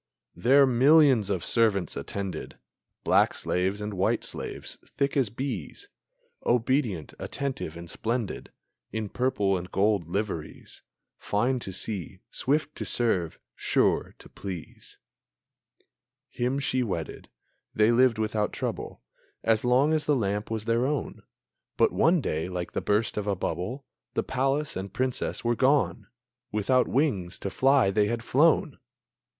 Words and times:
There 0.35 0.65
millions 0.65 1.29
of 1.29 1.45
servants 1.45 1.95
attended, 1.95 2.57
Black 3.03 3.35
slaves 3.35 3.79
and 3.79 3.93
white 3.93 4.23
slaves, 4.23 4.79
thick 4.83 5.15
as 5.15 5.29
bees, 5.29 5.89
Obedient, 6.43 7.13
attentive, 7.19 7.77
and 7.77 7.87
splendid 7.87 8.51
In 8.91 9.09
purple 9.09 9.55
and 9.55 9.71
gold 9.71 10.07
liveries, 10.09 10.81
Fine 11.19 11.59
to 11.59 11.71
see, 11.71 12.17
swift 12.31 12.73
to 12.77 12.83
serve, 12.83 13.37
sure 13.55 14.15
to 14.17 14.27
please! 14.27 14.97
Him 16.29 16.57
she 16.57 16.81
wedded. 16.81 17.29
They 17.75 17.91
lived 17.91 18.17
without 18.17 18.51
trouble 18.51 19.03
As 19.43 19.63
long 19.63 19.93
as 19.93 20.05
the 20.05 20.15
lamp 20.15 20.49
was 20.49 20.65
their 20.65 20.87
own; 20.87 21.21
But 21.77 21.91
one 21.93 22.21
day, 22.21 22.49
like 22.49 22.71
the 22.71 22.81
burst 22.81 23.17
of 23.17 23.27
a 23.27 23.35
bubble, 23.35 23.85
The 24.15 24.23
palace 24.23 24.75
and 24.75 24.91
Princess 24.91 25.43
were 25.45 25.55
gone; 25.55 26.07
Without 26.51 26.87
wings 26.87 27.37
to 27.37 27.51
fly 27.51 27.91
they 27.91 28.07
had 28.07 28.23
flown! 28.23 28.79